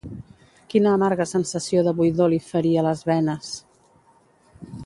Quina 0.73 0.93
amarga 0.99 1.27
sensació 1.33 1.85
de 1.89 1.95
buidor 2.01 2.33
li 2.33 2.41
feria 2.49 2.87
les 2.91 3.07
venes! 3.13 3.55